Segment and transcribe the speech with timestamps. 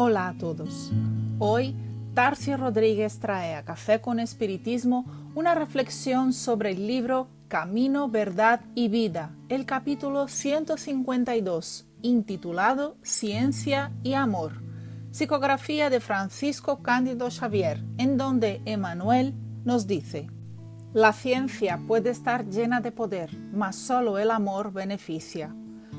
[0.00, 0.92] Hola a todos.
[1.40, 1.74] Hoy
[2.14, 8.86] Tarcio Rodríguez trae a Café con Espiritismo una reflexión sobre el libro Camino, Verdad y
[8.90, 14.62] Vida, el capítulo 152, intitulado Ciencia y Amor,
[15.10, 20.28] psicografía de Francisco Cándido Xavier, en donde Emanuel nos dice,
[20.92, 25.52] La ciencia puede estar llena de poder, mas solo el amor beneficia.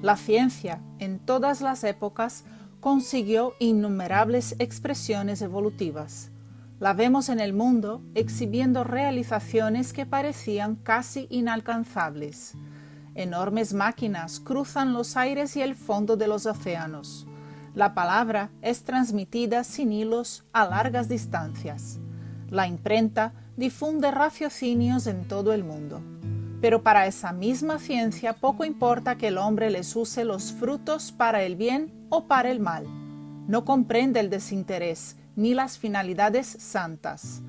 [0.00, 2.44] La ciencia, en todas las épocas,
[2.82, 6.32] consiguió innumerables expresiones evolutivas.
[6.80, 12.54] La vemos en el mundo exhibiendo realizaciones que parecían casi inalcanzables.
[13.14, 17.28] Enormes máquinas cruzan los aires y el fondo de los océanos.
[17.72, 22.00] La palabra es transmitida sin hilos a largas distancias.
[22.50, 26.02] La imprenta difunde raciocinios en todo el mundo.
[26.62, 31.42] Pero para esa misma ciencia poco importa que el hombre les use los frutos para
[31.42, 32.86] el bien o para el mal.
[33.48, 37.42] No comprende el desinterés ni las finalidades santas.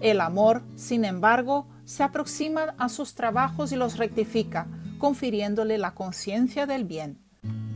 [0.00, 4.66] El amor, sin embargo, se aproxima a sus trabajos y los rectifica,
[4.98, 7.18] confiriéndole la conciencia del bien.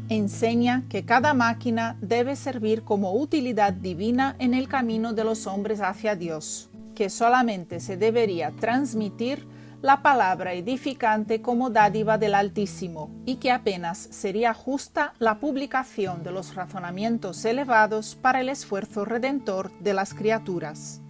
[0.09, 5.83] Enseña que cada máquina debe servir como utilidad divina en el camino de los hombres
[5.83, 9.47] hacia Dios, que solamente se debería transmitir
[9.83, 16.33] la palabra edificante como dádiva del Altísimo, y que apenas sería justa la publicación de
[16.33, 21.01] los razonamientos elevados para el esfuerzo redentor de las criaturas.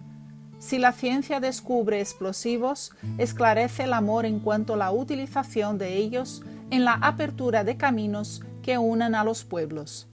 [0.57, 6.43] Si la ciencia descubre explosivos, esclarece el amor en cuanto a la utilización de ellos
[6.69, 10.07] en la apertura de caminos que unan a los pueblos.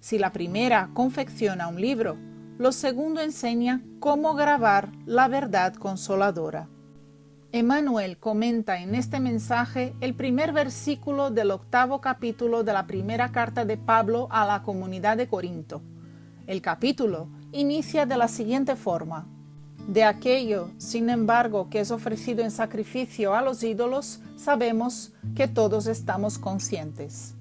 [0.00, 2.18] Si la primera confecciona un libro,
[2.58, 6.68] lo segundo enseña cómo grabar la verdad consoladora.
[7.54, 13.66] Emmanuel comenta en este mensaje el primer versículo del octavo capítulo de la primera carta
[13.66, 15.82] de Pablo a la comunidad de Corinto.
[16.46, 19.26] El capítulo inicia de la siguiente forma.
[19.86, 25.86] De aquello, sin embargo, que es ofrecido en sacrificio a los ídolos, sabemos que todos
[25.88, 27.34] estamos conscientes.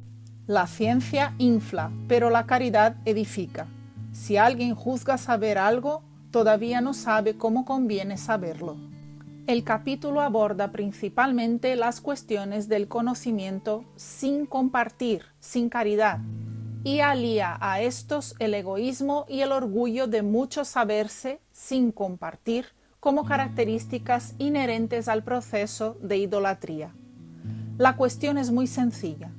[0.46, 3.68] La ciencia infla, pero la caridad edifica.
[4.12, 8.91] Si alguien juzga saber algo, todavía no sabe cómo conviene saberlo.
[9.52, 16.20] El capítulo aborda principalmente las cuestiones del conocimiento sin compartir, sin caridad,
[16.86, 22.68] y alía a estos el egoísmo y el orgullo de mucho saberse sin compartir
[23.02, 26.96] como características inherentes al proceso de idolatría.
[27.78, 29.32] La cuestión es muy sencilla.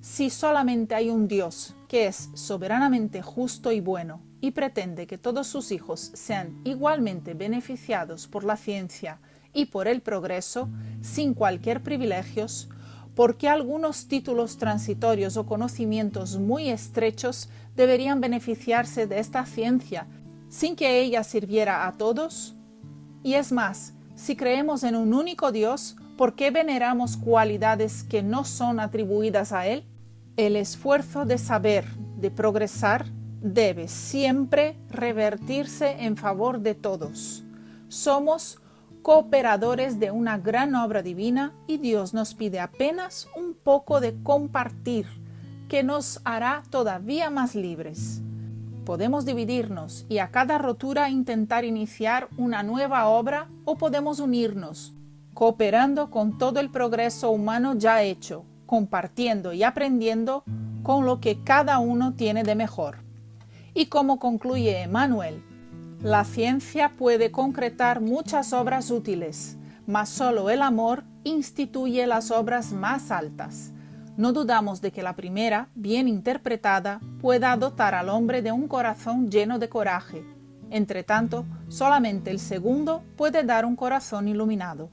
[0.00, 5.46] Si solamente hay un Dios que es soberanamente justo y bueno y pretende que todos
[5.46, 9.20] sus hijos sean igualmente beneficiados por la ciencia
[9.52, 10.68] y por el progreso,
[11.00, 12.68] sin cualquier privilegios,
[13.14, 20.06] porque algunos títulos transitorios o conocimientos muy estrechos deberían beneficiarse de esta ciencia
[20.52, 22.54] sin que ella sirviera a todos?
[23.22, 28.44] Y es más, si creemos en un único Dios, ¿por qué veneramos cualidades que no
[28.44, 29.84] son atribuidas a Él?
[30.36, 31.86] El esfuerzo de saber,
[32.18, 33.06] de progresar,
[33.40, 37.44] debe siempre revertirse en favor de todos.
[37.88, 38.58] Somos
[39.02, 45.06] cooperadores de una gran obra divina y Dios nos pide apenas un poco de compartir
[45.68, 48.22] que nos hará todavía más libres.
[48.84, 54.92] Podemos dividirnos y a cada rotura intentar iniciar una nueva obra o podemos unirnos,
[55.34, 60.44] cooperando con todo el progreso humano ya hecho, compartiendo y aprendiendo
[60.82, 62.98] con lo que cada uno tiene de mejor.
[63.74, 65.42] Y como concluye Emmanuel,
[66.02, 69.56] la ciencia puede concretar muchas obras útiles,
[69.86, 73.72] mas solo el amor instituye las obras más altas.
[74.16, 79.30] No dudamos de que la primera, bien interpretada, pueda dotar al hombre de un corazón
[79.30, 80.24] lleno de coraje.
[80.70, 84.90] Entre tanto, solamente el segundo puede dar un corazón iluminado.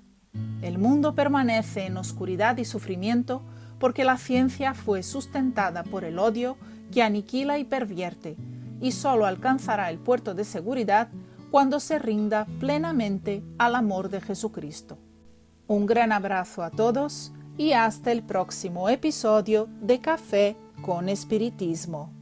[0.61, 3.41] El mundo permanece en oscuridad y sufrimiento
[3.79, 6.55] porque la ciencia fue sustentada por el odio
[6.91, 8.37] que aniquila y pervierte,
[8.81, 11.09] y solo alcanzará el puerto de seguridad
[11.51, 14.97] cuando se rinda plenamente al amor de Jesucristo.
[15.67, 22.13] Un gran abrazo a todos y hasta el próximo episodio de Café con Espiritismo.